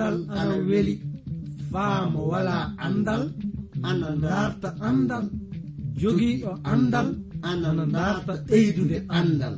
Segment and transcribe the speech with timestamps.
[0.00, 0.94] andal ana weli.
[1.72, 2.56] Faamo wala
[2.86, 3.22] andal
[3.88, 5.24] ana darta andal.
[6.00, 7.08] Jogiiɗo andal
[7.48, 9.54] ana darta ɓeydude andal.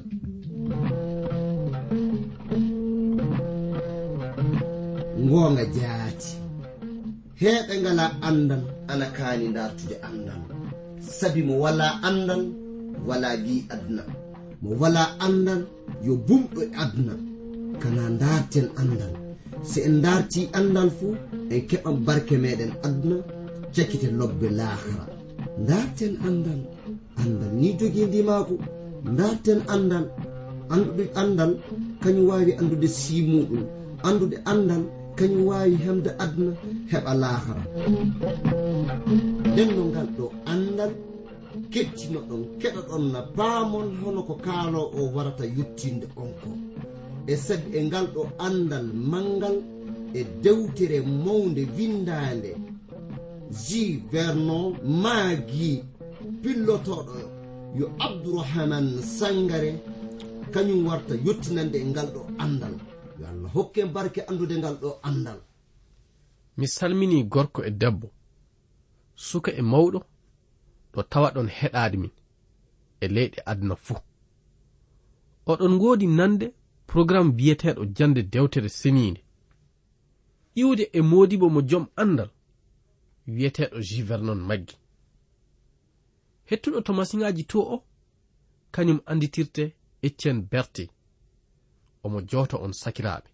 [5.25, 6.31] Ngoonga jaati.
[7.41, 10.41] Heɓe ngala andal ana kaani dartude andal.
[11.19, 12.43] Sabi mo wala andal
[13.09, 14.03] wala gi aduna.
[14.63, 15.61] Mo wala andal
[16.07, 17.15] yo bumɗo aduna.
[17.83, 19.22] Kana darten andal.
[19.71, 21.15] so en darti andal fuu
[21.55, 23.17] en keɓan barke meɗen aduna
[23.75, 25.05] cakkite lobbe lahara
[25.69, 26.61] darten andal
[27.23, 28.55] andal ni jogii ndimaako
[29.19, 30.05] darten andal
[30.75, 31.53] anduɗe andal
[32.03, 33.63] kañum wawi andude simuɗum
[34.09, 34.83] andude andal
[35.19, 36.53] kañum wawi hemde aduna
[36.91, 37.63] heɓa lahara
[39.51, 40.93] nden no ngal ɗo andal
[41.73, 46.49] kettino ɗon keɗa ɗon na paamon hono ko kaalo o warata yettinde on ko.
[47.27, 49.57] e sed e ngal ɗo andal mangal
[50.15, 52.57] e dewtere mawde windande.
[53.65, 55.85] J vernon maagi
[56.43, 57.15] pillotoɗo
[57.79, 59.73] yo abdourahaman sangare
[60.53, 62.75] kañum warta yettinande e ngal ɗo andal.
[63.21, 65.41] Yo allah hokke barke andude ngal ɗo andal.
[66.57, 68.09] Mi salmini gorko e debbo
[69.15, 69.99] suka e mawɗo
[70.93, 72.11] ɗo tawa ɗon heɗade min
[73.01, 74.01] e leyɗe aduna fuu.
[75.47, 76.47] Oɗon ngoodi nande
[76.93, 79.21] programme biyeteɗo jande dewtere seniinde
[80.55, 82.31] iwde e modibo mo joom andal
[83.27, 84.77] wiyeteɗo jivernon maggi.
[86.49, 87.77] Hettuɗo to masiŋaji to o
[88.75, 89.65] kañum anditirte
[90.03, 90.85] etienne berti
[92.05, 93.29] omo joto on sakiraɓe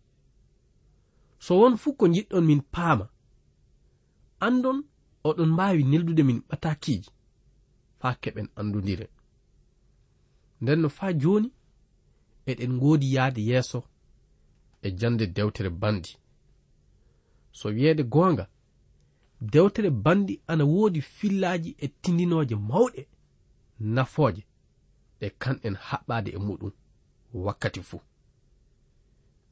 [1.38, 3.06] so won fuu ko jiɗɗon min paama
[4.46, 4.78] andon
[5.24, 7.10] oɗon mbawi neldude min ɓatakiji
[8.00, 9.06] faa keɓen andudire
[10.60, 11.50] nden no faa joni
[12.50, 13.80] eɗen ngoodi yahde yeeso
[14.86, 16.12] e jande dewtere banɗi
[17.58, 18.44] so wiyeede goonga
[19.52, 23.02] dewtere banɗi ana woodi fillaji e tindinooje mawɗe
[23.94, 24.42] nafooje
[25.20, 26.72] ɗe kanɗen haɓɓaade e muɗum
[27.44, 28.00] wakkati fuu.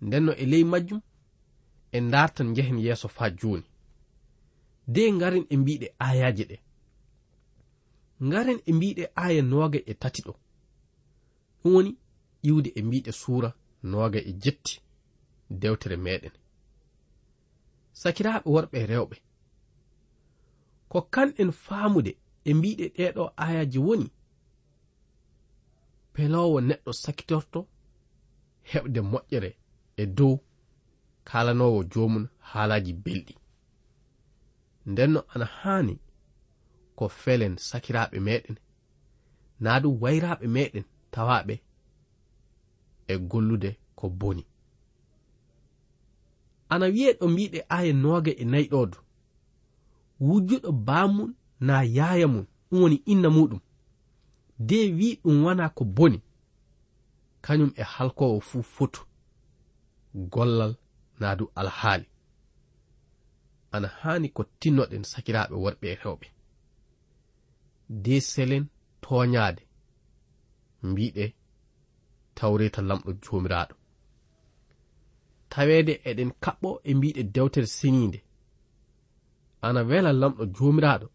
[0.00, 1.00] Ndenno e ley majjum
[1.92, 3.66] e ndartan njehen yeeso faa jooni.
[4.86, 6.56] De ngaren e mbiɗe ayaji ɗe.
[8.26, 10.32] Ngaren e mbiɗe aya nooga e tati ɗo.
[11.62, 11.90] Ɗum woni
[12.46, 13.50] ƴiwde e mbiɗe suura
[13.90, 14.74] noga e jetti
[15.60, 16.34] dewtere meɗen.
[18.00, 19.16] Sakiraaɓe worɓe rewɓe
[20.90, 22.12] ko kanɗen faamude
[22.48, 24.08] e mbiɗe ɗeɗo ayaji woni
[26.14, 27.60] pelowo neɗɗo sakitorto
[28.70, 29.50] heɓde moƴƴere
[29.96, 30.34] e dow
[31.28, 33.34] kalanowo jomum haalaji belɗi.
[34.90, 35.94] Ndenno ana haani
[36.96, 38.56] ko felen sakiraaɓe meɗen
[39.62, 41.54] naa ɗum wayraɓe meɗen tawaɓe
[43.08, 44.44] e gollude ko boni.
[46.68, 48.68] Ana wiye ɗo mbiɗe aya noga e nayi
[50.20, 53.60] wujjuɗo baamum na yaaya mum ɗum woni inna muɗum
[54.58, 56.22] de wi ɗum wana ko boni.
[57.42, 59.02] Kañum e halkowo fuu fotu.
[60.14, 60.74] Gollal
[61.20, 62.06] na du alhaali.
[63.72, 66.26] Ana haani ko tinnoɗen sakiraaɓe worɓe e rewɓe.
[67.88, 68.64] De selen
[69.00, 69.62] toñaade
[70.82, 71.24] mbiɗe
[72.38, 73.74] tawreta lamɗo jomiraɗo.
[75.52, 78.18] Tawede eɗen kaɓɓo e mbiɗe dewtere siniinde.
[79.66, 81.06] Ana wela lamɗo jomiraɗo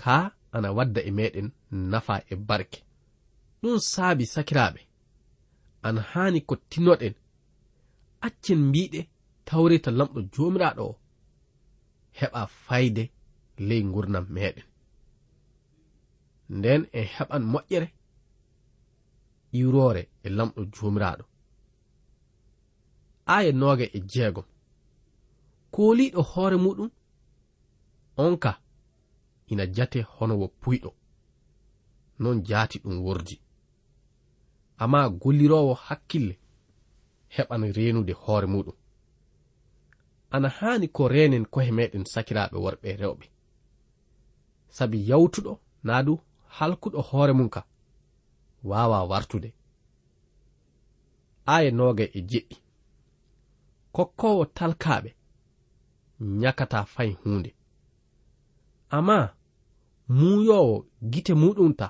[0.00, 0.14] ka
[0.56, 1.48] ana wadda e meɗen
[1.90, 2.80] nafa e barke.
[3.60, 4.80] Ɗum saabi sakiraɓe
[5.86, 7.14] ana hani ko tinnoɗen.
[8.26, 9.00] Accen mbiɗe
[9.48, 10.98] tawreta lamɗo jomiraɗo o
[12.18, 13.04] heɓa fayde
[13.68, 14.66] ley gurnam meɗen.
[16.56, 17.88] Nden en heɓan moƴƴere
[19.52, 21.24] iwrore e lamɗo jomiraɗo
[23.26, 24.44] aya noga e jeegom.
[25.72, 26.90] Kooliiɗo hoore muɗum
[28.16, 28.60] on ka
[29.50, 30.90] ina jate hono wo puyɗo.
[32.18, 33.40] Non jaati ɗum wordi.
[34.78, 36.38] Amma gollirowo hakkille
[37.34, 38.76] heɓan renude hoore muɗum.
[40.30, 43.26] Ana haani ko renen kohe meɗen sakiraɓe worɓe rewɓe.
[44.68, 45.52] Sabi yawtuɗo
[45.84, 46.20] naa du
[46.56, 47.60] halkuɗo hoore mum ka.
[48.70, 49.50] wawa wartude.
[51.54, 52.56] Aya noga e jeɗɗi
[53.94, 55.10] kokkowo talkaɓe
[56.40, 57.50] nyakata fay hunde
[58.96, 59.18] amma
[60.18, 60.76] muyowo
[61.12, 61.88] gite muɗum ta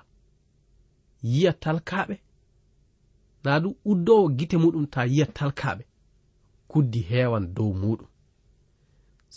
[1.23, 2.17] yiya talkaɓe
[3.45, 5.85] na du uddowo gite muɗum ta yiya talkaɓe
[6.71, 8.09] kuddi hewan dow muɗum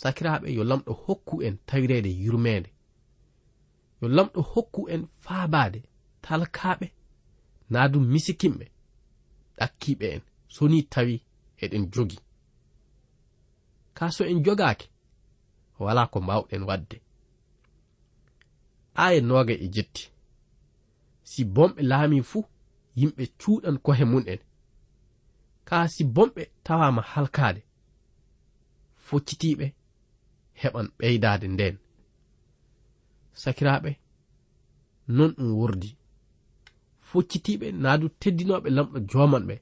[0.00, 2.70] sakiraɓe yo lamɗo hokku en tawirede yurmede
[4.00, 5.80] yo lamɗo hokku en faabade
[6.24, 6.86] talkaɓe
[7.70, 8.66] naa dum misikimɓe
[9.58, 10.22] ɗakkiɓe en.
[10.54, 11.14] So ni tawi
[11.62, 12.18] eɗen jogi.
[13.96, 14.86] Ka so en jogaake
[15.78, 16.96] wala ko mbawɗen wadde.
[18.94, 20.04] Aya noga e jetti.
[21.30, 22.44] Si bomɓe laami fuu
[22.98, 24.40] yimɓe cuuɗan kohe mun'en
[25.68, 27.60] ka si bomɓe tawama halkaade
[29.06, 29.66] foccitiɓe
[30.60, 31.76] heɓan ɓeydade nden
[33.42, 33.90] sakiraɓe
[35.16, 35.90] non ɗum wurdi
[37.10, 39.56] foccitiɓe naadu teddinoɓe lamɗo joman ɓe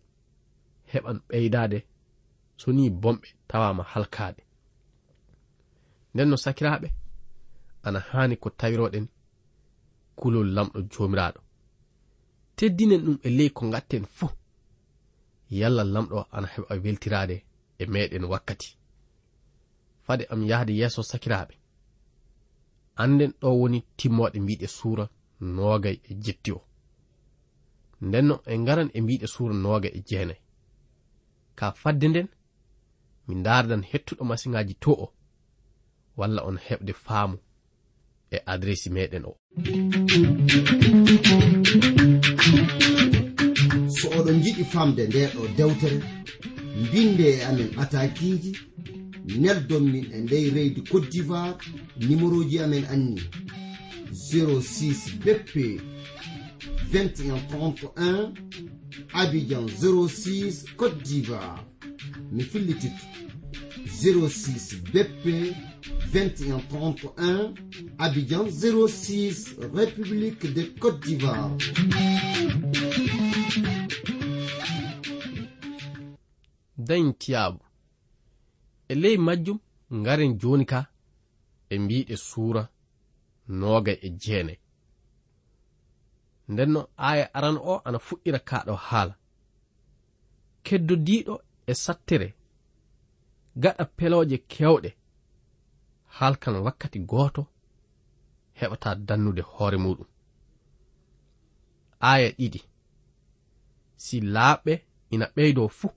[0.92, 1.78] heɓan ɓeydade
[2.60, 4.42] so ni bomɓe tawama halkade
[6.12, 6.88] nden no sakiraɓe
[7.86, 9.06] ana hani ko tawiroɗen
[10.18, 11.40] kulol lamɗo jomiraɗo
[12.58, 14.30] teddinen ɗum e ley ko gatten fuu.
[15.50, 17.36] Yalla lamɗo ana heɓa weltirade
[17.78, 18.68] e meɗen wakkati.
[20.04, 21.54] Fade am yahde yeeso sakiraɓe
[23.02, 25.04] anden ɗo woni timmoɗe mbiɗe suura
[25.40, 26.60] nogay e jetti o.
[28.00, 30.40] ndenno en ngaran e mbiɗe suura nooga e jeenayi
[31.58, 32.28] ka fadde nden
[33.26, 35.06] mi ndaardan hettuɗo masiŋaaji to o
[36.18, 37.36] walla on heɓde faamu
[38.30, 39.32] e adressi meɗen o.
[43.96, 45.98] So oɗon jiɗi famde nde ɗo dewtere
[46.82, 48.52] mbinde e amen atakiji
[49.42, 51.56] neldon min e ndey reydi cote d'ivoire
[52.06, 53.22] numéro ji amen anni
[54.10, 55.80] 06 beppe
[56.90, 58.32] bp 2131
[59.12, 61.64] abidjan 06 côte d'ivoire.
[62.40, 63.06] Fillititto
[63.86, 65.54] 06 bp
[66.12, 67.54] 2131
[67.98, 71.56] abidjan 06 république de côte d'ivoire.
[78.88, 79.18] E ley
[79.90, 80.36] ngaren
[84.42, 84.58] e
[86.48, 89.14] ndenno aya aran o ana fuɗɗira kaɗo haala.
[90.64, 91.34] Keddodiɗo
[91.70, 92.28] e sattere
[93.62, 94.90] gaɗa pelooje kewɗe
[96.16, 97.42] halkan wakkati gooto
[98.58, 100.08] heɓata dannude hoore muɗum.
[102.10, 102.60] Aya ɗiɗi.
[104.04, 104.72] Si laaɓɓe
[105.14, 105.90] ina ɓeydo fuu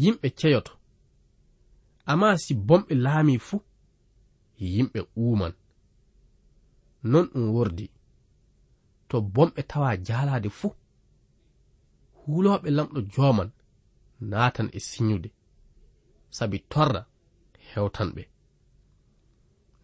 [0.00, 0.72] yimɓe ceyoto
[2.10, 3.60] amma si bomɓe laami fuu
[4.74, 5.54] yimɓe uuman.
[7.10, 7.84] Non ɗum wordi
[9.08, 10.72] to bomɓe tawa jaalaade fuu.
[12.20, 13.50] Huulooɓe lamɗo joman
[14.30, 15.28] natan e siñude
[16.36, 17.02] sabi torra
[17.58, 18.22] e hewtan ɓe.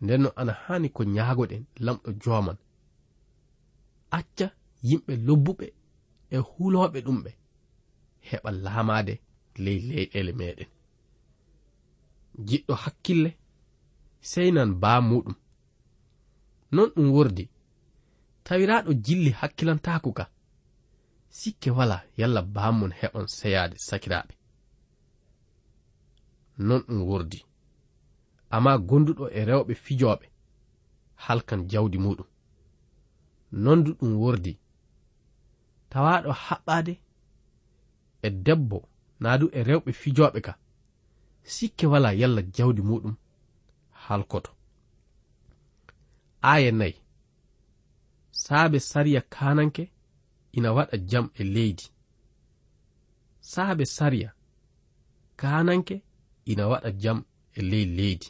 [0.03, 2.59] Ndenno ana hani ko ñaagoɗen lamɗo joman
[4.19, 4.47] acca
[4.89, 5.67] yimɓe lobbuɓe
[6.35, 7.31] e huulooɓe ɗumɓe
[8.29, 9.15] heɓa laamade
[9.65, 10.71] ley leyɗele meɗen
[12.49, 13.31] jiɗɗo hakkille
[14.31, 15.37] seynan baa muɗum
[16.75, 17.45] non ɗum wordi
[18.45, 20.31] tawiraɗo jilli hakkilantako ka.
[21.29, 24.35] Sikke wala yalla bammon he on seyaade sakiraaɓe.
[26.59, 27.45] Non ɗum wordi.
[28.51, 30.27] Amma gonduɗo e rewɓe fijoɓe
[31.25, 32.27] halkan jawdi muɗum
[33.53, 34.59] nondu ɗum wordi.
[35.91, 36.95] Tawaɗo haɓɓade
[38.23, 38.89] e debbo
[39.21, 40.53] naadu e rewɓe fijoɓe ka.
[41.45, 43.15] Sikke wala yalla jawdi muɗum
[44.05, 44.51] halkoto.
[46.43, 47.02] Aya nayi
[48.45, 49.85] saabe sariya kananke
[50.57, 51.85] ina waɗa jam e leydi.
[53.41, 54.31] Saabe sariya
[55.41, 55.97] kananke
[56.51, 57.19] ina waɗa jam
[57.59, 58.29] e ley leydi.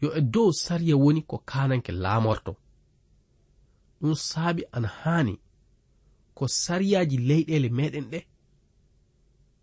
[0.00, 2.52] Yo e dow sariya woni ko kananke laamorto.
[4.00, 5.34] Ɗum saabi ana haani
[6.36, 8.20] ko sariyaji leyɗele meɗen ɗe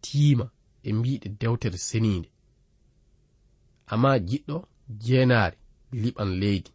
[0.03, 0.46] tiima
[0.88, 2.29] e mbiɗe dewtere seniinde.
[3.91, 4.58] Amma jiɗɗo
[5.03, 5.58] jeenaari
[6.01, 6.72] liɓan leydi.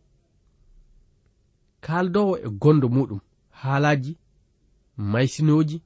[1.87, 3.21] kaldowo e gondo muɗum
[3.61, 4.13] haalaji
[5.13, 5.79] maysinoji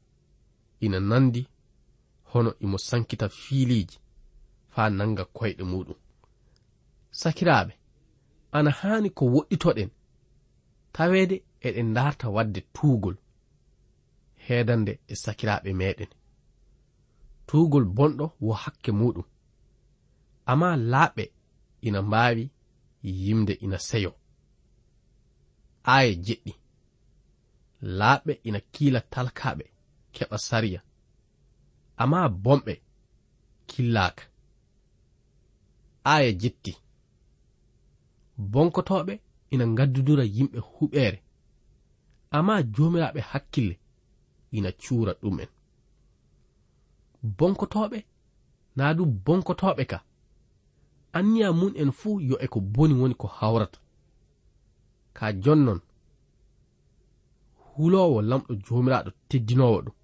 [0.85, 1.43] ina nandi
[2.31, 3.99] hono imo sankita fiiliji
[4.75, 5.99] faa nanga koyɗe muɗum.
[7.21, 7.73] Sakiraaɓe
[8.57, 9.91] ana haani ko woɗɗitoɗen
[10.95, 11.37] taweede
[11.67, 13.17] eɗen ndarta wadde tuugol
[14.45, 16.11] heedande e sakiraaɓe meɗen
[17.47, 19.27] tuugol bonɗo wo hakke muɗum
[20.51, 21.25] amma laaɓɓe
[21.87, 22.45] ina mbaawi
[23.03, 24.13] yimde ina seyo.
[25.95, 26.53] aya jeɗɗi.
[27.99, 29.65] Laaɓɓe ina kiila talkaaɓe
[30.15, 30.81] keɓa sariya.
[32.03, 32.75] Amma bomɓe
[33.69, 34.25] killaaka.
[36.13, 36.73] Aya jetti.
[38.53, 39.13] Bonkotoɓe
[39.53, 41.19] ina gaddudura yimɓe huɓere
[42.37, 43.75] amma jomiraɓe hakkille
[44.57, 45.49] ina cuura ɗumen.
[47.39, 47.99] Bonkotoɓe
[48.77, 49.99] naa du bonkotoɓe ka.
[51.17, 53.79] Anniya mun en fuu yo e ko boni woni ko hawrata.
[55.19, 55.81] ka jonnon
[57.75, 59.97] hulowo lamɗo jomiraɗo teddinowo ɗum.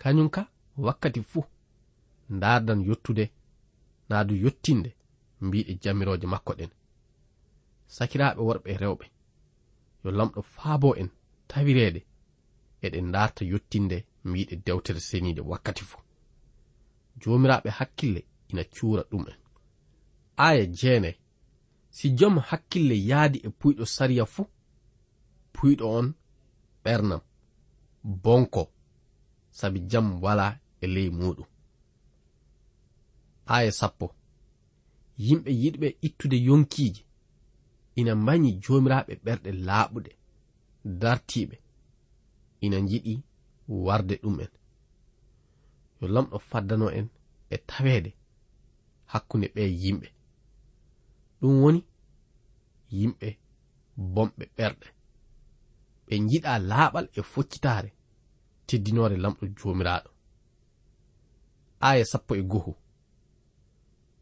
[0.00, 0.42] Kañum ka
[0.86, 1.44] wakkati fuu
[2.36, 3.24] ndardan yottude
[4.08, 4.90] naa du yottinde
[5.44, 6.70] mbiɗe jamiroje makko ɗen.
[7.94, 9.06] Sakiraaɓe worɓe e rewɓe
[10.02, 11.08] yo lamɗo faabo en
[11.50, 12.00] tawireede
[12.84, 13.96] eɗen ndarta yottinde
[14.28, 16.00] mbiɗe dewtere seniide wakkati fuu
[17.20, 19.38] joomiraaɓe hakkille ina cuura ɗum en.
[20.46, 21.16] Aya jeenayi
[21.96, 24.46] si jom hakkille yaadi e puyɗo sariya fuu
[25.54, 26.06] puyɗo on
[26.84, 27.22] ɓernam
[28.24, 28.62] bonko
[29.58, 30.46] sabi jam wala
[30.80, 31.48] e ley muɗum
[33.54, 34.06] aya e sappo
[35.26, 37.02] yimɓe yiɗɓe ittude yonkiiji
[37.98, 40.10] ina mbañi joomiraaɓe ɓerɗe laaɓuɗe
[41.00, 41.56] dartiiɓe
[42.64, 43.14] ina jiɗi
[43.68, 44.50] warde ɗum'en.
[46.00, 47.06] Yo lamɗo faddano en
[47.50, 48.10] e taweede
[49.12, 50.08] hakkunde ɓe yimɓe.
[51.42, 51.80] ɗum woni
[52.98, 53.28] yimɓe
[54.14, 54.86] bomɓe ɓerɗe.
[56.06, 57.90] Ɓe jiɗa laaɓal e foccitaare
[58.66, 60.10] teddinore lamɗo joomiraaɗo.
[61.88, 62.72] Aya sappo e goho.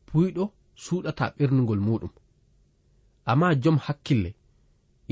[0.07, 0.45] Puyɗo
[0.83, 2.13] suuɗata ɓernugol muɗum
[3.31, 4.31] amma jom hakkille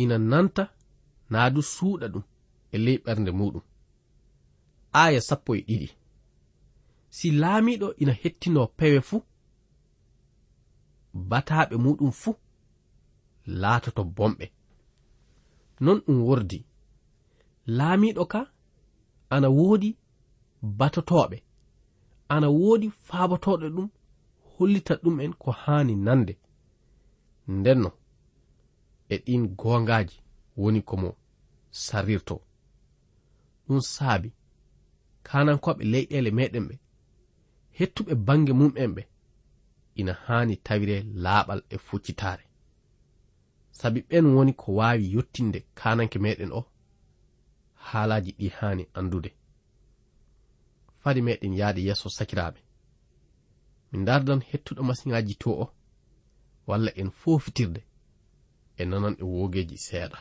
[0.02, 0.64] ina nanta
[1.30, 2.24] naa du suuɗa ɗum
[2.74, 3.64] e ley ɓernde muɗum
[5.02, 5.88] aya sappo e ɗiɗi.
[7.16, 9.22] Si laamiɗo ina hettino pewe fuu
[11.14, 12.34] bataɓe muɗum fuu
[13.46, 14.46] laatoto bomɓe.
[15.80, 16.58] Non ɗum wordi
[17.76, 18.40] laamiɗo ka
[19.34, 19.90] ana woodi
[20.78, 21.36] batotoɓe
[22.34, 23.88] ana woodi faabotoɗo ɗum
[24.52, 26.34] hollita ɗum'en ko haani nande.
[27.48, 27.90] Ndenno
[29.08, 30.16] e ɗin goongaji
[30.56, 31.10] woni komo
[31.70, 32.36] sarirto.
[33.66, 34.28] Ɗum saabi
[35.26, 36.74] kanankoɓe leyɗele meɗen ɓe
[37.78, 39.02] hettuɓe bange mum'en ɓe
[40.00, 42.44] ina haani tawire laaɓal e fuccitaare.
[43.78, 46.60] Sabi ɓen woni ko waawi yottinde kananke meɗen o
[47.86, 49.30] haalaaji ɗi haani anndude.
[51.00, 52.60] Fadi meɗen yahde yeeso sakiraaɓe.
[53.90, 55.66] Min dardan hettuɗo masiŋaaji to o
[56.68, 57.80] walla en fofitirde
[58.80, 60.18] e nanan e wogeji seeɗa.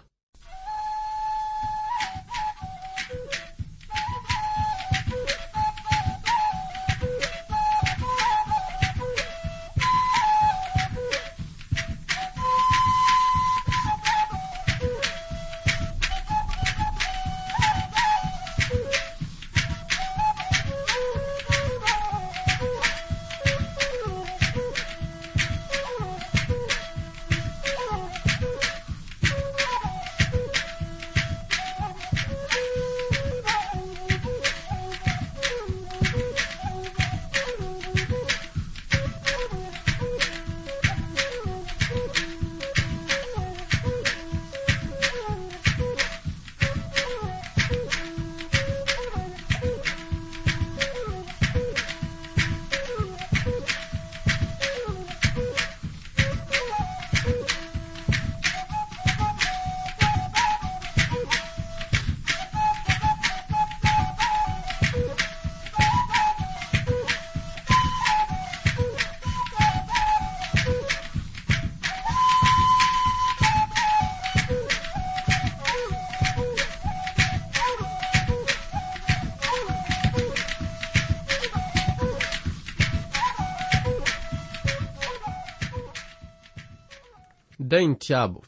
[87.77, 88.41] dañin tiyabo.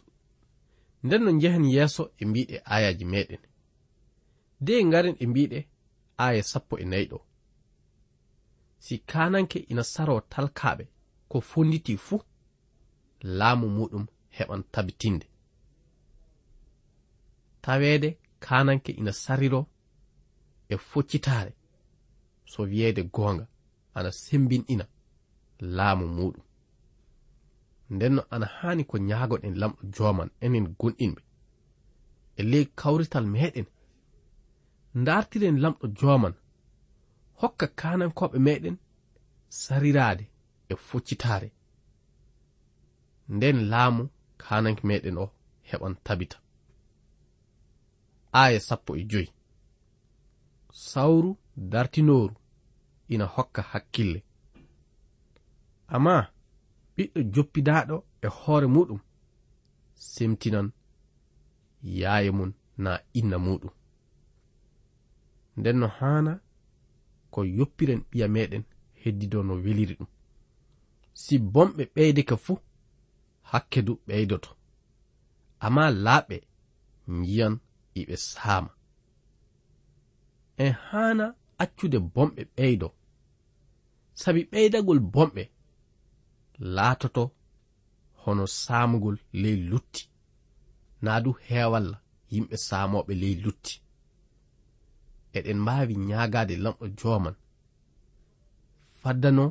[1.03, 3.41] Nden no njehen yeeso e mbiɗe ayaji meɗen.
[4.65, 5.59] De ngaren e mbiɗe
[6.25, 7.19] aya sappo e nayi ɗo
[8.85, 10.83] si kananke ina saro talkaɓe
[11.29, 12.21] ko fonditi fuu
[13.37, 14.05] laamu muɗum
[14.37, 15.27] heɓan tabitinde.
[17.63, 18.09] Taweede
[18.45, 19.61] kananke ina sariro
[20.69, 21.51] e foccitaare
[22.51, 23.45] so wiyeede goonga
[23.97, 24.85] ana sembinɗina
[25.77, 26.48] laamu muɗum.
[27.89, 31.21] ndenno ana haani ko ñaagoɗen lamɗo joman enen gonɗinɓe.
[32.39, 33.67] E ley kawrital meɗen
[35.05, 36.33] dartiren lamɗo joman
[37.41, 38.75] hokka kanankoɓe meɗen
[39.61, 40.25] sarirade
[40.71, 41.49] e foccitare
[43.35, 44.03] nden laamu
[44.43, 45.25] kananke meɗen o
[45.69, 46.37] heɓan tabita.
[48.41, 49.29] Aya sappo e joyi.
[50.89, 51.31] Sawru
[51.71, 52.35] dartinoru
[53.13, 54.19] ina hokka hakkille.
[55.95, 56.15] Amma
[56.99, 58.99] ɓiɗɗo joppidaɗo e hoore muɗum
[60.11, 60.67] semtinan
[61.99, 62.51] yaaye mum
[62.83, 63.73] na inna muɗum.
[65.57, 66.31] Nden no haana
[67.33, 68.63] ko yoppiren ɓiya meɗen
[69.01, 70.09] heddido no weliri ɗum.
[71.21, 72.57] Si bomɓe ɓeydeke fuu
[73.49, 74.51] hakke du ɓeydoto.
[75.65, 76.37] Amma laaɓe
[77.17, 77.55] njiyan
[77.99, 78.71] iɓe saama.
[80.63, 81.25] En haana
[81.63, 82.87] accude bomɓe ɓeydo.
[84.21, 85.43] Sabi ɓeydagol bomɓe
[86.59, 87.23] laatoto
[88.25, 90.09] hono saamugol ley lutti.
[91.01, 91.97] Naa du heewalla
[92.31, 93.73] yimɓe saamoɓe ley lutti.
[95.37, 97.35] Eɗen mbaawi ñaagaade lamɗo jooman.
[99.01, 99.45] Faddano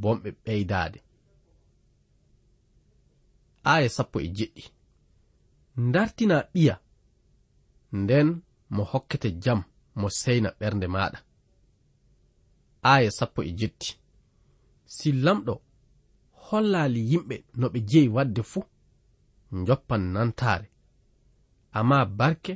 [0.00, 0.98] bomɓe ɓeydaade.
[3.72, 4.62] Aya sappo e jeɗɗi.
[5.86, 6.74] Ndartina ɓiya
[8.00, 8.28] nden
[8.74, 9.60] mo hokkete jam
[10.00, 11.18] mo seyna ɓernde maɗa
[12.92, 13.90] aya sappo e jetti.
[14.96, 15.54] si lamɗo
[16.46, 18.64] hollaali yimɓe no ɓe jeyi wadde fuu
[19.66, 20.68] joppan nantaare.
[21.78, 22.52] Amma barke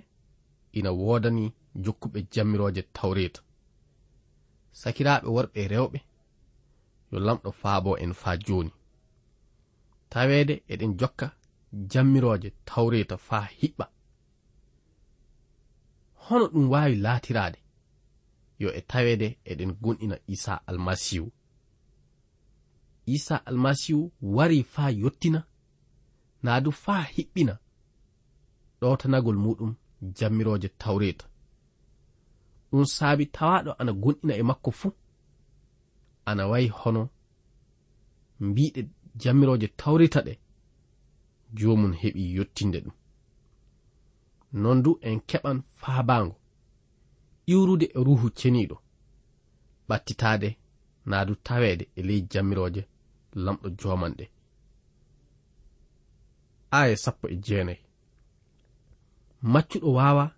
[0.79, 1.45] ina woodani
[1.85, 3.41] jokkuɓe jammirooje tawreeta.
[4.81, 5.99] Sakiraaɓe worɓe rewɓe
[7.11, 8.73] yo lamɗo faabo en faa jooni.
[10.13, 11.27] Taweede eɗen jokka
[11.93, 13.87] jammirooje tawreeta faa hiɓɓa.
[16.25, 17.59] Hono ɗum waawi laatiraade
[18.63, 21.29] yo e taweede eɗen gonɗina isaa almasihu
[23.17, 24.03] isa almasihu
[24.37, 25.41] wari faa yottina
[26.45, 27.55] naa du faa hiɓɓina.
[28.81, 29.73] Ɗotanagol muɗum
[30.17, 31.27] jammirooje tawreta.
[32.71, 34.93] Ɗum saabi tawaɗo ana gonɗina e makko fuu.
[36.31, 37.03] Ana wayi hono
[38.47, 38.81] mbiɗe
[39.23, 40.33] jammirooje tawrita ɗe.
[41.59, 42.95] Joomum heɓi yottinde ɗum.
[44.63, 46.35] Non du en keɓan faabaango
[47.53, 48.77] iwrude e ruhu ceniiɗo.
[49.89, 50.49] Ɓattitaade
[51.11, 52.83] naa du taweede e ley jammirooje
[53.35, 54.25] lamɗo jomanɗe
[56.71, 57.81] aya sappo e jeenayi.
[59.43, 60.35] Maccuɗo wawa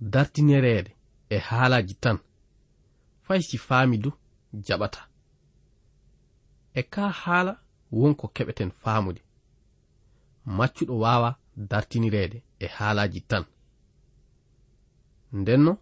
[0.00, 0.96] dartinereede
[1.28, 2.18] e haalaji tan
[3.22, 4.10] fay si faami du
[4.66, 5.08] jaɓata.
[6.74, 7.52] E ka haala
[7.92, 9.22] wonko keɓeten faamude.
[10.44, 13.44] Maccuɗo wawa dartinireede e haalaji tan.
[15.32, 15.78] Ndenno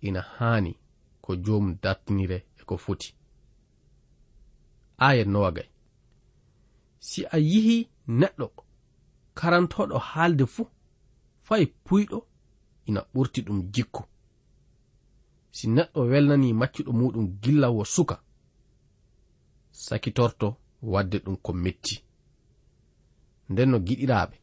[0.00, 0.72] ina haani
[1.20, 3.14] ko joomum dartinire e ko foti.
[5.06, 5.68] aya nowagay
[7.08, 7.76] si a yihi
[8.20, 8.46] neɗɗo
[9.38, 10.66] karantoɗo haalde fuu
[11.46, 12.18] fay puyɗo
[12.88, 14.02] ina ɓurti ɗum jikku.
[15.56, 18.16] Si neɗɗo welnani maccuɗo muɗum gilla wo suka
[19.84, 20.46] sakitorto
[20.92, 21.94] wadde ɗum ko metti.
[23.50, 24.36] Nden no giɗiraaɓe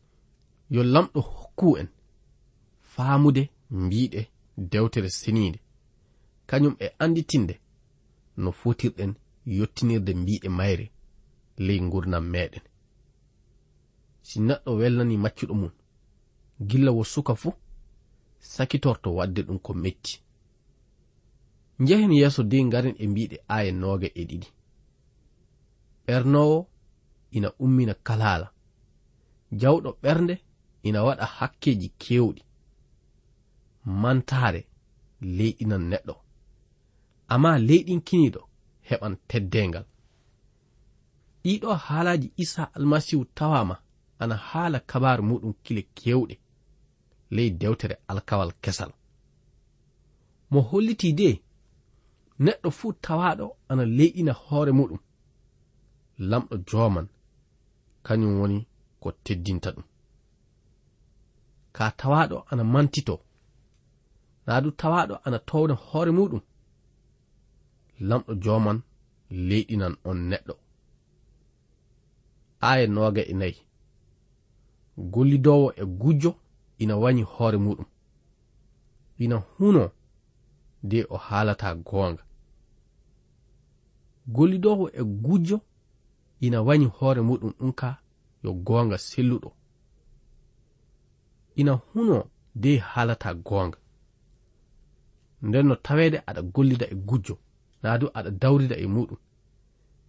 [0.73, 1.87] yo lamɗo hokku en
[2.91, 4.21] faamude mbiɗe
[4.57, 5.59] dewtere seniinde.
[6.49, 7.55] Kañum e annditinde
[8.37, 9.13] no fotirɗen
[9.45, 10.91] yottinirde mbi'e mayre
[11.57, 12.63] ley gurdam meɗen.
[14.21, 15.71] Si neɗɗo welnani maccuɗo mum
[16.69, 17.53] gilla wo suka fuu
[18.39, 20.21] sakitorto wadde ɗum ko metti.
[21.79, 24.47] Njehen yeeso de ngaren e mbiɗe aya nooga e ɗiɗi.
[26.05, 26.67] Ɓernowo
[27.31, 28.47] ina ummina kalaala.
[29.51, 30.35] Jawɗo ɓernde
[30.83, 32.41] ina waɗa hakkeji kewɗi
[33.85, 34.61] mantaare
[35.21, 36.15] leyɗinan neɗɗo.
[37.27, 38.48] Amma leyɗin kiniɗo
[38.89, 39.85] heɓan teddengal
[41.43, 43.75] ɗiɗo haalaji isa almasihu tawama
[44.21, 46.35] ana haala kabaru muɗum kile kewɗe
[47.35, 48.91] ley dewtere alkawal kesal.
[50.51, 51.29] Mo holliti de
[52.45, 54.99] neɗɗo fuu tawaɗo ana leyɗina hoore muɗum.
[56.29, 57.07] Lamɗo joman
[58.05, 58.57] kañum woni
[59.01, 59.85] ko teddinta ɗum.
[61.75, 63.15] Ka tawaɗo ana mantito
[64.45, 66.41] naa du tawaɗo ana towna hoore muɗum
[68.07, 68.81] lamɗo joman
[69.29, 70.53] leyɗinan on neɗɗo.
[72.69, 73.57] Aya noga e nayi.
[74.97, 76.31] Gollidowo e gujjo
[76.77, 77.85] ina wañi hoore muɗum.
[79.17, 79.91] Ina huno
[80.83, 82.23] de o haalata goonga.
[84.27, 85.57] Gollidowo e gujjo
[86.39, 87.89] ina wañi hoore muɗum ɗum ka
[88.43, 89.49] yo goonga selluɗo.
[91.55, 93.77] Ina huno de haalata goonga.
[95.41, 97.37] Nden no tawede aɗa gollida e gujjo.
[97.81, 99.17] na du aɗa dawrida e muɗum.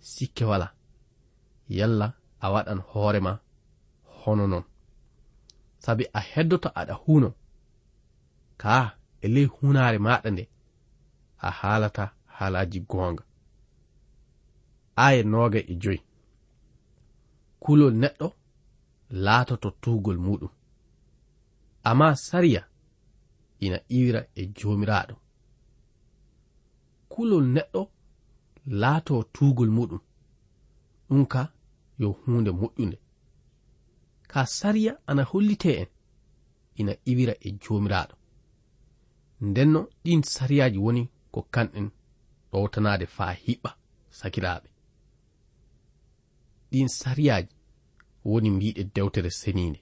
[0.00, 0.68] Sikke wala.
[1.68, 2.06] Yalla
[2.40, 3.33] a waɗan hoorema
[4.20, 4.64] hono non.
[5.78, 7.28] Sabi a heddoto aɗa huuno.
[8.62, 8.74] Ka
[9.24, 10.44] e ley hunaare maɗa nde
[11.46, 12.04] a haalata
[12.37, 13.24] haalaji goonga.
[14.96, 16.00] Aya noga e joyi.
[17.62, 18.28] Kulol neɗɗo
[19.24, 20.52] laatoto tuugol muɗum.
[21.88, 22.62] Amma sariya
[23.64, 25.14] ina iwira e joomiraaɗo.
[27.10, 27.82] hakkulol neɗɗo
[28.66, 30.00] laato tuugol muɗum.
[31.08, 31.52] Ɗum ka
[31.98, 32.98] yo hunde moƴƴunde.
[34.28, 35.88] Ka sariya ana hollite en
[36.76, 38.14] ina iwira e joomiraaɗo.
[39.40, 41.90] Ndenno ɗin sariyaji woni ko kanɗen
[42.52, 43.70] ɗowtanade faa hiɓɓa
[44.18, 44.68] sakiraaɓe.
[46.70, 47.54] Ɗin sariyaji
[48.24, 49.80] woni mbiɗe dewtere seniinde.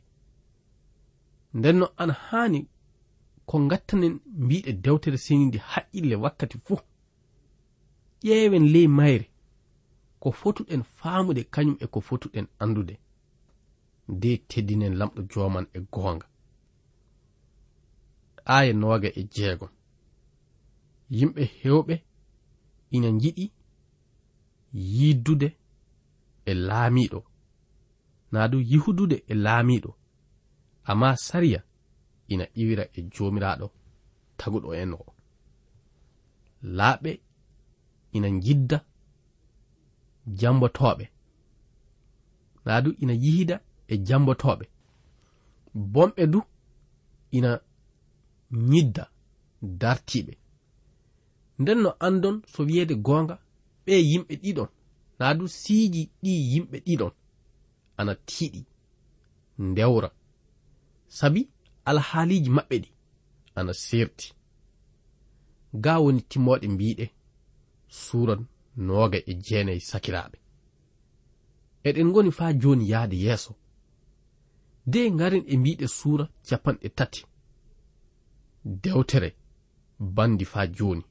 [1.55, 2.69] Ndenno ana haani
[3.47, 4.15] ko gattanen
[4.45, 6.88] mbiɗe dewtere seniinde haqqille wakkati fuu.
[8.25, 9.27] ƴeewen ley mayre
[10.21, 12.95] ko fotuɗen faamude kañum e ko fotuɗen anndude
[14.13, 16.27] nde teddinen lamɗo joman e goonga.
[18.57, 19.73] Aya noga e jeegom
[21.17, 21.95] yimɓe hewɓe
[22.97, 23.45] ina jiɗi
[24.97, 25.49] yiddude
[26.51, 27.21] e laamiɗo
[28.33, 29.91] naa du yihudude e laamiɗo
[30.91, 31.61] amma sariya
[32.33, 33.67] ina iwira e joomiraaɗo
[34.39, 35.05] taguɗo en o
[36.79, 37.11] laaɓe
[38.17, 38.79] ina jidda
[40.41, 41.05] jambotoɓe
[42.65, 43.57] naa du ina yihida
[43.93, 44.65] e jambotoɓe
[45.93, 46.41] bomɓe du
[47.37, 47.51] ina
[48.71, 49.05] ñidda
[49.81, 50.33] dartiɓe
[51.61, 53.35] nden no andon so wiyeede goonga
[53.85, 54.69] ɓe yimɓe ɗiɗon.
[55.19, 57.13] Naa du siiji ɗi yimɓe ɗiɗon
[57.99, 58.61] ana tiiɗi
[59.69, 60.09] ndewra.
[61.19, 61.41] Sabi
[61.89, 62.91] alhaaliji maɓɓe ɗi
[63.59, 64.27] ana serti
[65.83, 67.05] ga woni timmoɗe mbiɗe
[67.89, 68.39] sura
[68.77, 70.39] nooga e jeenayi sakiraaɓe.
[71.85, 73.53] Eɗen ngoni faa jooni yahde yeeso.
[74.87, 77.25] De ngaren e mbiɗe suura capanɗe tati.
[78.65, 79.37] Dewtere
[79.99, 81.05] bandi faa jooni.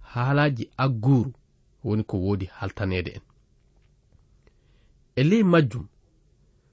[0.00, 1.32] Haalaaji agguuru
[1.84, 3.22] woni ko woodi haltaneede en.
[5.16, 5.86] E ley majjum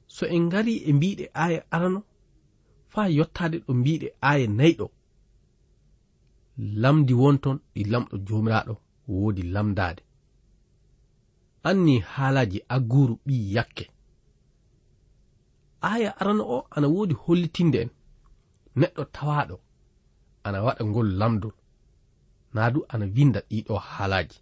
[0.07, 2.03] so en ngari e mbiɗe aaya arano
[2.87, 4.87] faa yottaade ɗo mbiɗe aaya nayɗo.
[6.57, 8.73] lamdi wonton ɗi lamɗo jomiraɗo
[9.07, 10.01] woodi lamdade
[11.69, 13.85] anni haalaji agguru ɓi yakke.
[15.81, 17.89] Aya arana o ana woodi hollitinde en.
[18.79, 19.55] Neɗɗo tawaɗo
[20.43, 21.55] ana waɗa ngol lamdol
[22.53, 24.39] naa du ana winda ɗiɗo haalaji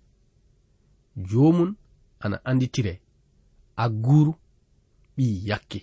[1.30, 1.76] jomum
[2.20, 2.94] ana anditire
[3.84, 4.34] agguru
[5.16, 5.80] ɓi yakke.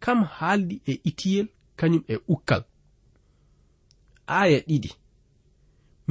[0.00, 2.62] Kam haaldi e itiyel kañum e ukkal.
[4.40, 4.90] aya ɗiɗi.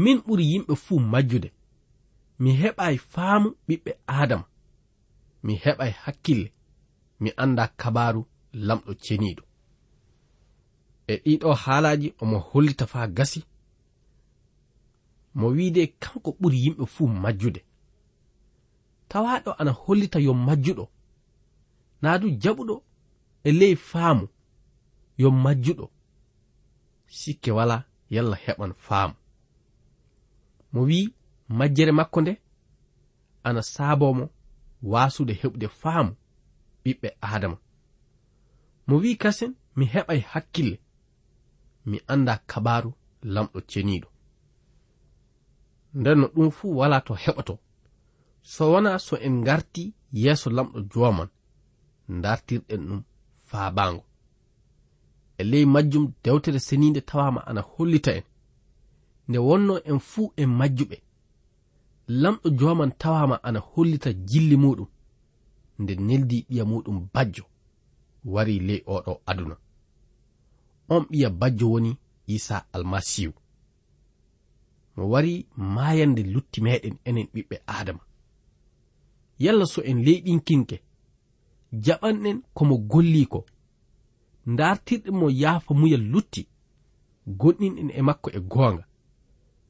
[0.03, 1.49] Min ɓuri yimɓe fuu majjude.
[2.41, 4.45] Mi heɓai faamu ɓiɓɓe adama
[5.43, 6.49] mi heɓai hakkille.
[7.21, 8.21] Mi anda kabaru
[8.67, 9.43] lamɗo ceniɗo
[11.07, 13.39] e ɗiɗo haalaji omo hollita faa gasi.
[15.37, 17.61] Mo wiide kanko ɓuri yimɓe fuu majjude.
[19.09, 20.85] Tawaɗo ana hollita yo majjuɗo.
[22.01, 22.75] Naa du jaɓuɗo
[23.43, 24.25] e ley faamu
[25.17, 25.85] yo majjuɗo.
[27.07, 29.11] Sikke wala yalla heɓan faam.
[30.71, 30.99] Mo wi
[31.57, 32.33] majjere makko nde
[33.43, 34.25] ana saabomo
[34.91, 36.11] wasude heɓde faamu
[36.83, 37.57] ɓiɓɓe adama
[38.87, 40.77] mo wi kasen mi heɓay hakkille
[41.89, 42.91] mi anda kabaru
[43.33, 44.09] lamɗo ceniɗo
[45.99, 47.55] nden no ɗum fuu wala to heɓoto.
[48.41, 51.29] So wona so en garti yeeso lamɗo joman
[52.23, 53.01] dartirɗen ɗum
[53.47, 54.03] faabango
[55.37, 58.23] e ley majjum dewtere seninde tawama ana hollita en.
[59.27, 60.97] Nde wonno en fuu en majjuɓe
[62.07, 64.87] lamɗo joman tawama ana hollita jilli muɗum.
[65.79, 67.43] Nde neldi ɓiya muɗum bajjo.
[68.25, 69.55] Wari ley oɗo aduna.
[70.89, 71.97] On ɓiya bajjo woni
[72.27, 73.33] isa almasihu.
[74.95, 75.45] Mo wari
[75.75, 77.99] mayande lutti meɗen enen ɓiɓɓe adama.
[79.39, 80.81] Yalla so en leyɗinkinke.
[81.73, 83.45] Jaɓanɗen komo golli ko
[84.55, 86.41] dartirɗen mo yaafa muyal lutti
[87.39, 88.83] gonɗinɗen e makko e goonga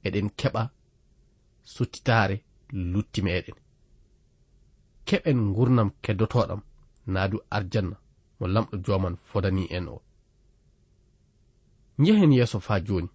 [0.05, 0.63] eɗen keɓa
[1.73, 2.35] suttitaare
[2.91, 3.57] lutti meɗen
[5.07, 6.61] keɓen gurnam keddotoɗam
[7.13, 7.95] naadu arjanna
[8.39, 10.01] mo lamɗo joman fodani en o.
[11.99, 13.09] Njehen yeeso faa jooni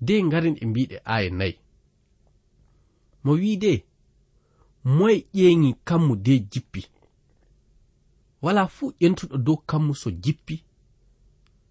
[0.00, 1.54] de ngarin e mbiɗe aya nayi.
[3.24, 3.72] Mo wi de
[4.84, 6.82] moye ƴeeŋi kammu de jippi.
[8.42, 10.64] wala fuu ƴentuɗo dow kammu so jippi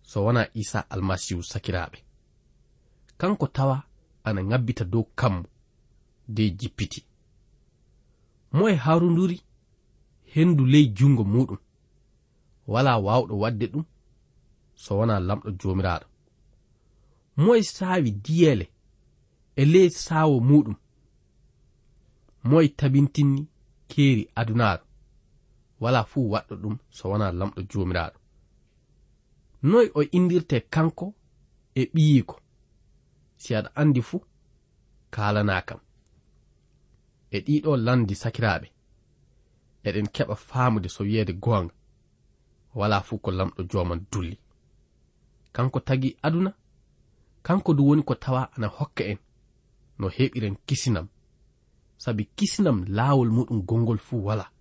[0.10, 1.98] so wona isa almasihu sakiraaɓe.
[3.18, 3.84] Kanko tawa
[4.24, 5.44] ana ŋabbita dow kammu
[6.28, 7.02] de jippiti.
[8.52, 9.42] Mo e harunduri
[10.34, 11.58] hendu ley jungo muɗum
[12.68, 13.86] wala wawɗo wadde ɗum
[14.76, 16.06] so wona lamɗo jomiraɗo
[17.38, 18.66] moye saawi diyele
[19.56, 20.76] e ley saawo muɗum
[22.50, 23.42] moye tabintinni
[23.90, 24.84] keeri adunaaro
[25.80, 28.20] wala fuu waɗɗo ɗum so wona lamɗo joomiraaɗo.
[29.64, 31.06] Noy o indirte kanko
[31.76, 32.36] e ɓiyiiko
[33.42, 34.22] si aɗa anndi fuu
[35.14, 35.80] kaalana kam.
[37.32, 38.68] E ɗiɗo landi sakiraaɓe
[39.88, 41.74] eɗen keɓa faamude so wiyeede goonga.
[42.76, 44.38] Wala fuu ko lamɗo jooman dulli.
[45.54, 46.52] Kanko tagi aduna
[47.44, 49.18] kanko du woni ko tawa ana hokka en
[50.00, 51.08] no heɓiren kisinam.
[51.98, 54.52] Sabi kisinam laawol muɗum gongol fuu walaa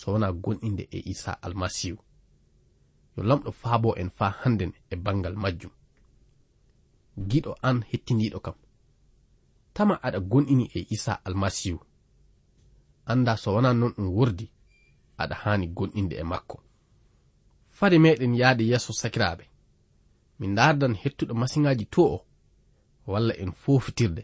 [0.00, 1.98] so wona gonɗinde e isa almasihu.
[3.16, 5.70] Yo lamɗo faabo en faa hannden e bangal majjum.
[7.28, 8.54] Giɗo an hettindiɗo kam.
[9.74, 11.80] Tama aɗa gonɗini e isa almasihu.
[13.06, 14.46] Anda so wona noon ɗum wordi
[15.18, 16.56] aɗa haani gonɗinde e makko.
[17.70, 19.44] Fade meɗen yahde yeeso sakiraaɓe.
[20.38, 22.26] Min dardan hettuɗo masiŋaaji to o
[23.06, 24.22] walla en fofitirde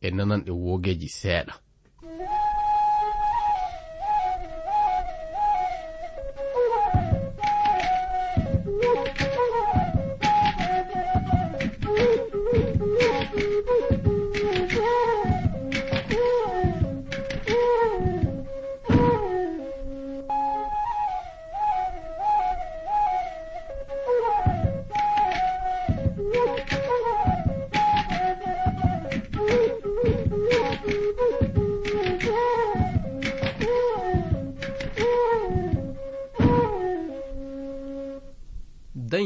[0.00, 1.63] e nananɗe woogeeji seeɗa.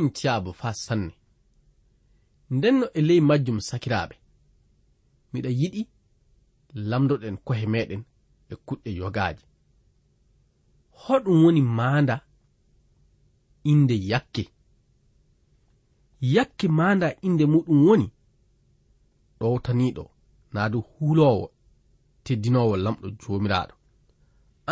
[0.08, 1.14] yonkiyaabo fa sanne.
[2.50, 4.16] Ndenno e ley majjum sakiraaɓe.
[5.32, 5.82] Miɗa yiɗi
[6.90, 8.02] lamdoɗen kohe meɗen
[8.48, 9.44] e kuɗɗe yogaaje
[11.02, 12.16] hoɗum woni maanda
[13.70, 14.44] inde yakke.
[16.34, 18.06] Yakke maanda inde muɗum woni
[19.40, 20.04] ɗowtaniɗo
[20.52, 21.46] naa du huulowo
[22.24, 23.74] teddinowo lamɗo joomiraaɗo.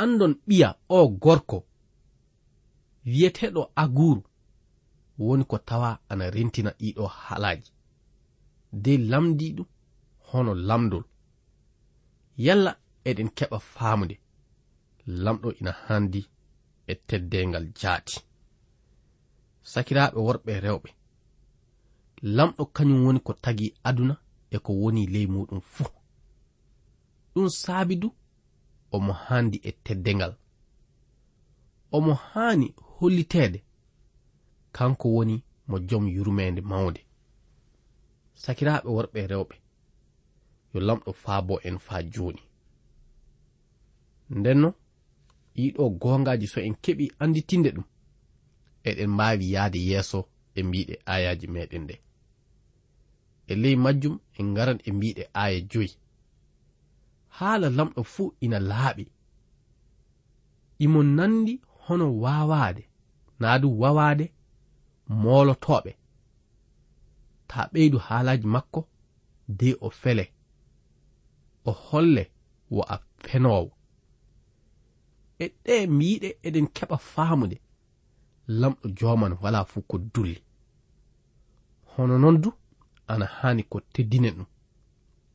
[0.01, 1.59] Andon ɓiya o gorko
[3.07, 4.22] wiyeteɗo aguru
[5.19, 7.71] woni ko tawa ana rentina ɗiɗo halaji.
[8.73, 9.67] De lamdiɗum
[10.29, 11.05] hono lamdol.
[12.47, 12.73] Yalla
[13.09, 14.17] eɗen keɓa famude
[15.07, 16.21] lamɗo ina handi
[16.87, 18.17] e teddengal jaati.
[19.73, 20.91] Sakiraɓe worɓe rewɓe.
[22.37, 24.15] Lamɗo kañum woni ko tagi aduna
[24.55, 25.91] e ko woni ley muɗum fuu.
[27.33, 28.09] Ɗum saabi du
[28.95, 30.33] omo handi e teddengal
[31.97, 33.59] omo hani hollitede
[34.77, 35.37] kanko woni
[35.69, 37.01] mo jom yurmeende mawde
[38.43, 39.57] sakiraaɓe worɓe rewɓe
[40.73, 42.43] yo lamɗo faabo en faa jooni.
[44.39, 44.69] Ndenno
[45.55, 47.87] ɗiɗo goongaaji so en keɓi annditinde ɗum
[48.89, 50.19] eɗen mbaawi yahde yeeso
[50.59, 51.95] e mbiɗe ayaji meɗen nde
[53.51, 55.91] e ley majjum en ngaran e mbiɗe aya joyi.
[57.37, 59.05] Haala lamɗo fuu ina laaɓi.
[60.85, 62.83] Imo nandi hono waawaade
[63.41, 64.27] naa du wawaade
[65.09, 65.92] molotoɓe
[67.49, 68.81] ta ɓeydu haalaji makko
[69.49, 70.25] de o fele.
[71.64, 72.31] O holle
[72.71, 73.73] wo a fenowo
[75.38, 76.07] e ɗe mi
[76.47, 77.57] eɗen keɓa faamude
[78.61, 80.40] lamɗo joman wala fuu ko dulli.
[81.92, 82.51] Hono non du
[83.09, 84.47] ana haani ko teddinen ɗum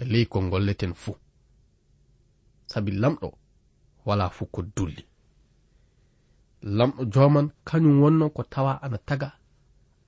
[0.02, 1.16] e ley ko golleten fuu.
[2.68, 3.28] Sabi lamɗo
[4.06, 5.04] wala fuu ko dulli.
[6.78, 9.30] Lamɗo joman kañum wonno ko tawa ana taga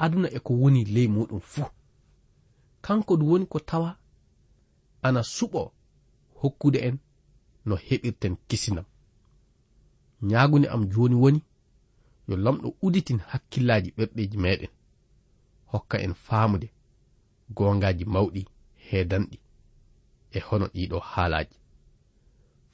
[0.03, 1.69] aduna e ko woni ley muɗum fuu
[2.85, 3.89] kanko ɗum woni ko tawa
[5.07, 5.61] ana suɓo
[6.39, 6.97] hokkude en
[7.67, 8.85] no heɓirten kisinam.
[10.29, 11.39] Ñaagunde am jooni woni
[12.27, 14.71] yo lamɗo uditin hakkillaji ɓerɗeji meɗen
[15.71, 16.67] hokka en faamude
[17.55, 18.41] gongaji mawɗi
[18.87, 19.37] heedanɗi
[20.35, 21.55] e hono ɗiɗo haalaji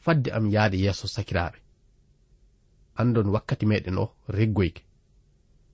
[0.03, 1.59] fadde am yahde yeeso sakiraaɓe
[2.99, 4.05] andon wakkati meɗen o
[4.37, 4.81] reggoyke.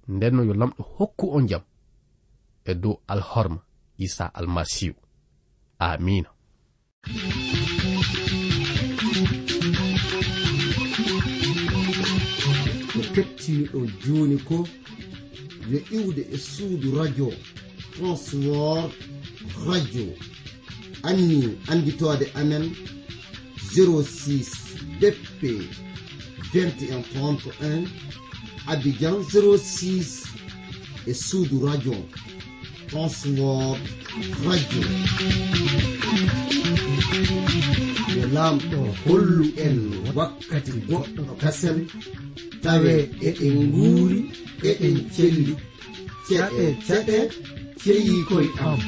[0.08, 1.62] ndenno yo lamɗo hokku on jam
[2.65, 3.62] e dow alhorma
[3.98, 5.00] isa almasihu
[5.80, 6.30] amina
[12.94, 14.58] ko kettiniɗo joni ko
[15.72, 17.30] yo iwde e suudu radio
[17.94, 18.91] transwor
[19.68, 20.08] radio
[21.04, 22.65] anni anditode amen
[23.76, 24.46] 06
[25.00, 25.41] bp
[26.54, 28.25] 21 31
[28.67, 30.23] abidjan 06
[31.08, 31.93] e suudu radio.
[32.89, 33.82] Transword
[34.45, 34.84] radio.
[38.15, 39.78] Yo laamɗo hollu en
[40.15, 41.78] wakkati goɗɗo kasen
[42.63, 42.93] tawe
[43.28, 44.19] eɗen nguuri
[44.69, 45.54] eɗen celli
[46.28, 47.17] ceɗe ceɗe
[47.82, 48.80] ceyi koye am.